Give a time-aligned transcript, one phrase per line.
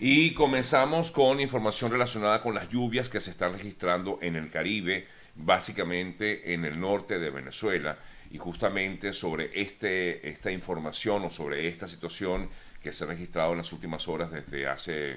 [0.00, 5.08] Y comenzamos con información relacionada con las lluvias que se están registrando en el Caribe,
[5.34, 7.98] básicamente en el norte de Venezuela.
[8.30, 12.48] Y justamente sobre este, esta información o sobre esta situación
[12.80, 15.16] que se ha registrado en las últimas horas desde hace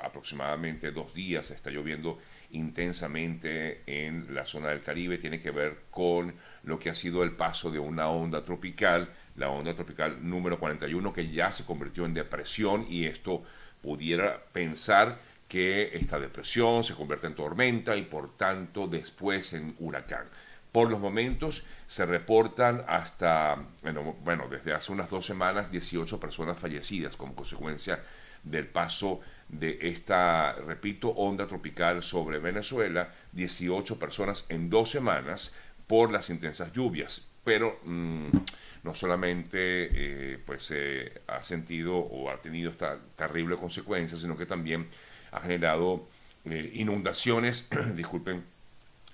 [0.00, 2.18] aproximadamente dos días, está lloviendo
[2.52, 7.32] intensamente en la zona del Caribe, tiene que ver con lo que ha sido el
[7.32, 12.14] paso de una onda tropical, la onda tropical número 41, que ya se convirtió en
[12.14, 13.42] depresión y esto
[13.82, 15.18] pudiera pensar
[15.48, 20.24] que esta depresión se convierte en tormenta y por tanto después en huracán.
[20.72, 26.58] Por los momentos se reportan hasta, bueno, bueno, desde hace unas dos semanas, 18 personas
[26.58, 28.00] fallecidas como consecuencia
[28.42, 35.54] del paso de esta, repito, onda tropical sobre Venezuela, 18 personas en dos semanas
[35.92, 37.28] por las intensas lluvias.
[37.44, 38.28] Pero mm,
[38.82, 39.58] no solamente
[40.32, 40.72] eh, pues
[41.26, 44.88] ha sentido o ha tenido esta terrible consecuencia, sino que también
[45.32, 46.08] ha generado
[46.46, 48.42] eh, inundaciones, disculpen,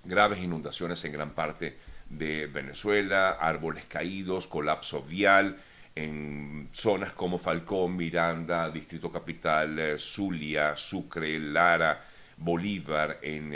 [0.04, 1.78] graves inundaciones en gran parte
[2.10, 5.56] de Venezuela, árboles caídos, colapso vial
[5.96, 12.04] en zonas como Falcón, Miranda, Distrito Capital, eh, Zulia, Sucre, Lara,
[12.36, 13.52] Bolívar, en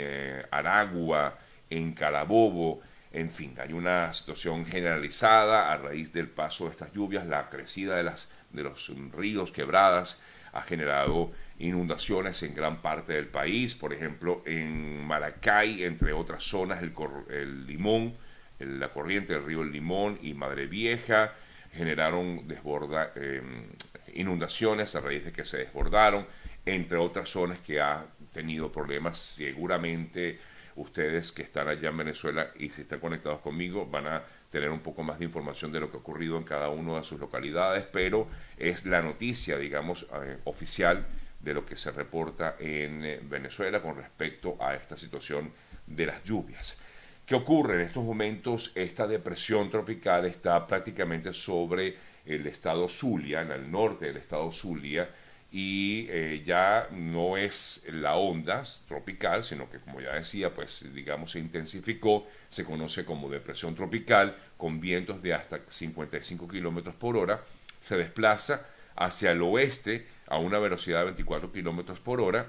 [0.51, 2.81] Aragua, en Carabobo,
[3.13, 7.95] en fin, hay una situación generalizada a raíz del paso de estas lluvias, la crecida
[7.95, 10.19] de, las, de los ríos, quebradas,
[10.51, 16.81] ha generado inundaciones en gran parte del país, por ejemplo en Maracay, entre otras zonas,
[16.81, 18.15] el, Limón,
[18.59, 21.33] la corriente del río El Limón y Madre Vieja
[21.71, 23.67] generaron desborda, em,
[24.15, 26.25] inundaciones a raíz de que se desbordaron,
[26.65, 30.39] entre otras zonas que ha tenido problemas seguramente
[30.75, 34.81] ustedes que están allá en Venezuela y si están conectados conmigo van a tener un
[34.81, 37.85] poco más de información de lo que ha ocurrido en cada una de sus localidades,
[37.91, 41.05] pero es la noticia, digamos, eh, oficial
[41.39, 45.51] de lo que se reporta en eh, Venezuela con respecto a esta situación
[45.85, 46.77] de las lluvias.
[47.25, 48.71] ¿Qué ocurre en estos momentos?
[48.75, 51.95] Esta depresión tropical está prácticamente sobre
[52.25, 55.09] el estado Zulia, en el norte del estado Zulia,
[55.55, 61.29] y eh, ya no es la onda tropical, sino que como ya decía, pues digamos
[61.29, 67.43] se intensificó, se conoce como depresión tropical, con vientos de hasta 55 kilómetros por hora,
[67.79, 72.47] se desplaza hacia el oeste a una velocidad de 24 kilómetros por hora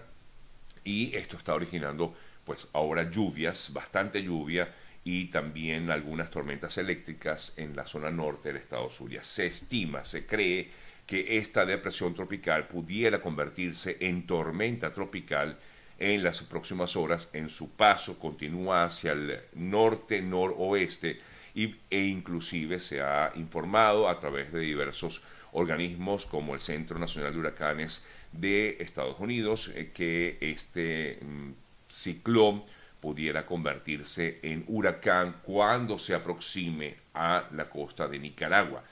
[0.82, 7.76] y esto está originando pues ahora lluvias, bastante lluvia y también algunas tormentas eléctricas en
[7.76, 9.22] la zona norte del estado Zulia.
[9.22, 10.70] Se estima, se cree
[11.06, 15.58] que esta depresión tropical pudiera convertirse en tormenta tropical
[15.98, 21.20] en las próximas horas en su paso continúa hacia el norte noroeste
[21.54, 25.22] y, e inclusive se ha informado a través de diversos
[25.52, 31.52] organismos como el Centro Nacional de Huracanes de Estados Unidos eh, que este mm,
[31.88, 32.64] ciclón
[33.00, 38.82] pudiera convertirse en huracán cuando se aproxime a la costa de Nicaragua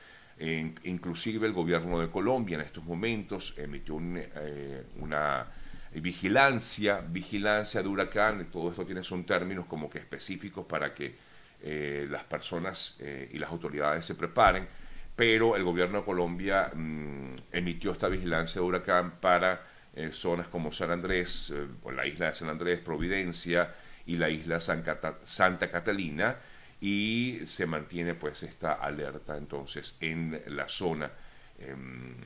[0.84, 5.46] inclusive el gobierno de Colombia en estos momentos emitió eh, una
[5.94, 11.14] vigilancia, vigilancia de huracán, todo esto tiene son términos como que específicos para que
[11.62, 14.66] eh, las personas eh, y las autoridades se preparen,
[15.14, 19.70] pero el gobierno de Colombia mm, emitió esta vigilancia de huracán para
[20.10, 23.74] zonas como San Andrés, o la isla de San Andrés, Providencia
[24.06, 26.34] y la isla Santa Catalina,
[26.82, 31.12] y se mantiene pues esta alerta entonces en la zona
[31.60, 32.16] em,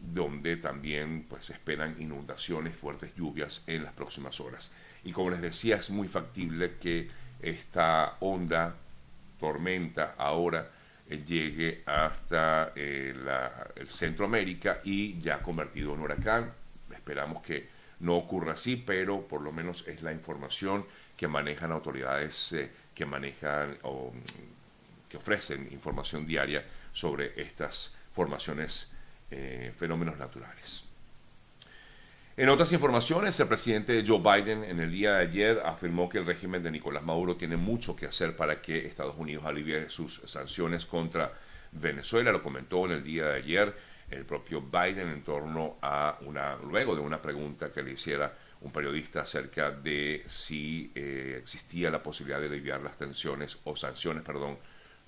[0.00, 4.72] donde también pues esperan inundaciones, fuertes lluvias en las próximas horas.
[5.04, 7.08] Y como les decía, es muy factible que
[7.40, 8.74] esta onda,
[9.38, 10.70] tormenta, ahora
[11.08, 13.14] eh, llegue hasta eh,
[13.76, 16.52] el Centroamérica y ya convertido en huracán.
[16.92, 17.68] Esperamos que
[18.00, 20.84] no ocurra así, pero por lo menos es la información
[21.16, 22.52] que manejan autoridades.
[22.94, 28.92] Que manejan o mm, que ofrecen información diaria sobre estas formaciones,
[29.30, 30.90] eh, fenómenos naturales.
[32.36, 36.26] En otras informaciones, el presidente Joe Biden en el día de ayer afirmó que el
[36.26, 40.84] régimen de Nicolás Maduro tiene mucho que hacer para que Estados Unidos alivie sus sanciones
[40.84, 41.32] contra
[41.70, 42.32] Venezuela.
[42.32, 43.76] Lo comentó en el día de ayer
[44.10, 48.72] el propio Biden en torno a una, luego de una pregunta que le hiciera un
[48.72, 54.58] periodista acerca de si eh, existía la posibilidad de aliviar las tensiones o sanciones, perdón,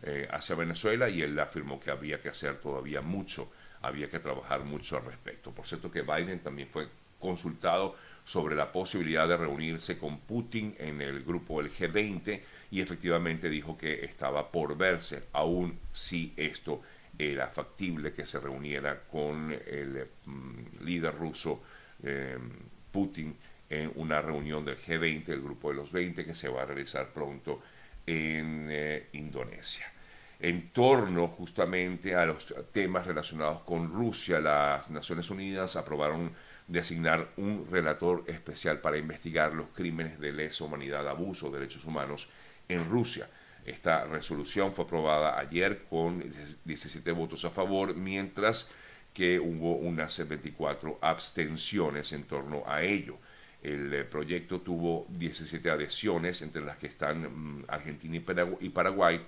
[0.03, 3.51] eh, hacia Venezuela y él afirmó que había que hacer todavía mucho,
[3.81, 5.53] había que trabajar mucho al respecto.
[5.53, 6.89] Por cierto que Biden también fue
[7.19, 12.41] consultado sobre la posibilidad de reunirse con Putin en el grupo del G20
[12.71, 16.83] y efectivamente dijo que estaba por verse aún si esto
[17.19, 21.63] era factible que se reuniera con el mm, líder ruso
[22.93, 23.35] Putin
[23.71, 27.09] en una reunión del G20, el grupo de los 20, que se va a realizar
[27.09, 27.63] pronto
[28.07, 28.71] en
[29.13, 29.87] Indonesia
[30.41, 34.41] en torno justamente a los temas relacionados con Rusia.
[34.41, 36.33] Las Naciones Unidas aprobaron
[36.67, 42.29] designar un relator especial para investigar los crímenes de lesa humanidad, abuso de derechos humanos
[42.69, 43.29] en Rusia.
[43.67, 46.23] Esta resolución fue aprobada ayer con
[46.65, 48.71] 17 votos a favor, mientras
[49.13, 53.19] que hubo unas 24 abstenciones en torno a ello.
[53.61, 58.23] El eh, proyecto tuvo 17 adhesiones, entre las que están mm, Argentina
[58.61, 59.21] y Paraguay,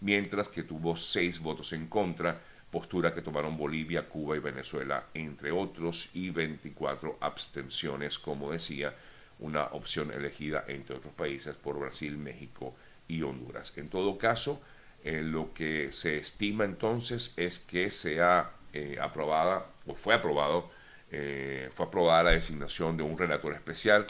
[0.00, 2.40] mientras que tuvo seis votos en contra,
[2.72, 8.92] postura que tomaron Bolivia, Cuba y Venezuela, entre otros, y 24 abstenciones, como decía,
[9.38, 12.74] una opción elegida entre otros países por Brasil, México
[13.08, 13.72] y Honduras.
[13.76, 14.62] En todo caso,
[15.04, 20.70] eh, lo que se estima entonces es que sea eh, aprobada, o fue aprobado,
[21.10, 24.06] eh, fue aprobada la designación de un relator especial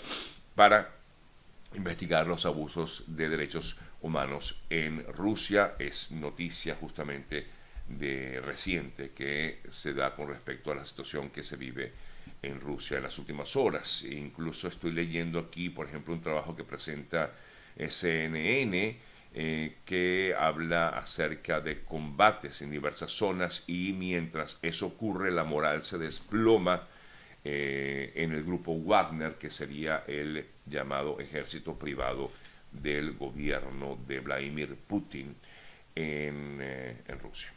[0.54, 0.90] para
[1.74, 5.74] investigar los abusos de derechos humanos en Rusia.
[5.78, 7.46] Es noticia justamente
[7.88, 11.92] de reciente que se da con respecto a la situación que se vive
[12.40, 14.04] en Rusia en las últimas horas.
[14.04, 17.32] Incluso estoy leyendo aquí, por ejemplo, un trabajo que presenta
[17.76, 18.96] CNN
[19.36, 25.82] eh, que habla acerca de combates en diversas zonas y mientras eso ocurre la moral
[25.82, 26.86] se desploma
[27.42, 32.30] eh, en el grupo Wagner, que sería el llamado ejército privado
[32.70, 35.34] del gobierno de Vladimir Putin
[35.96, 37.52] en, eh, en Rusia.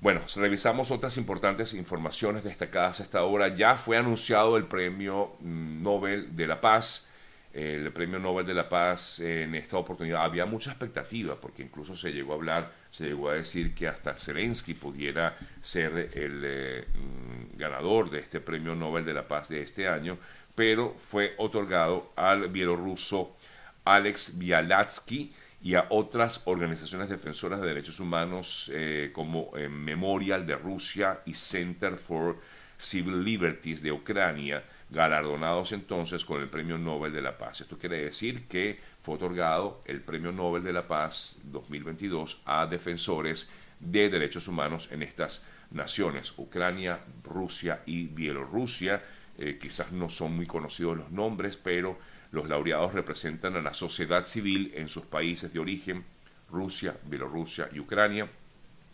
[0.00, 3.48] Bueno, revisamos otras importantes informaciones destacadas hasta ahora.
[3.48, 7.10] Ya fue anunciado el premio mm, Nobel de la Paz.
[7.54, 12.12] El premio Nobel de la Paz en esta oportunidad había mucha expectativa porque incluso se
[12.12, 17.56] llegó a hablar, se llegó a decir que hasta Zelensky pudiera ser el eh, mm,
[17.56, 20.18] ganador de este premio Nobel de la Paz de este año,
[20.56, 23.36] pero fue otorgado al bielorruso
[23.84, 30.56] Alex Bialatsky y a otras organizaciones defensoras de derechos humanos eh, como eh, Memorial de
[30.56, 32.40] Rusia y Center for
[32.78, 37.60] Civil Liberties de Ucrania, galardonados entonces con el Premio Nobel de la Paz.
[37.60, 43.50] Esto quiere decir que fue otorgado el Premio Nobel de la Paz 2022 a defensores
[43.80, 49.02] de derechos humanos en estas naciones, Ucrania, Rusia y Bielorrusia.
[49.36, 51.98] Eh, quizás no son muy conocidos los nombres, pero
[52.30, 56.04] los laureados representan a la sociedad civil en sus países de origen,
[56.50, 58.28] Rusia, Bielorrusia y Ucrania,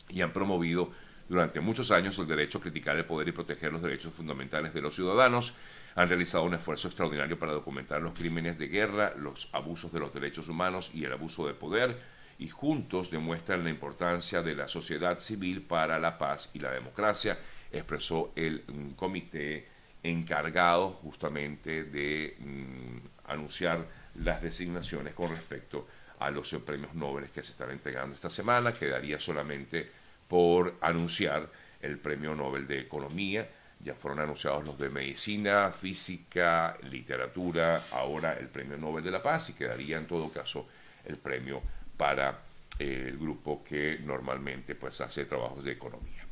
[0.09, 0.91] y han promovido
[1.31, 4.81] durante muchos años el derecho a criticar el poder y proteger los derechos fundamentales de
[4.81, 5.55] los ciudadanos.
[5.95, 10.13] Han realizado un esfuerzo extraordinario para documentar los crímenes de guerra, los abusos de los
[10.13, 11.97] derechos humanos y el abuso de poder,
[12.41, 17.39] y juntos demuestran la importancia de la sociedad civil para la paz y la democracia,
[17.71, 19.69] expresó el mm, comité
[20.03, 23.87] encargado justamente de mm, anunciar
[24.17, 25.87] las designaciones con respecto
[26.19, 28.73] a los premios Nobel que se están entregando esta semana.
[28.73, 30.00] Quedaría solamente
[30.31, 31.51] por anunciar
[31.83, 33.51] el premio Nobel de Economía.
[33.81, 39.51] Ya fueron anunciados los de Medicina, Física, Literatura, ahora el premio Nobel de la Paz
[39.51, 40.69] y quedaría en todo caso
[41.05, 41.61] el premio
[41.97, 42.39] para
[42.79, 46.30] eh, el grupo que normalmente pues hace trabajos de economía.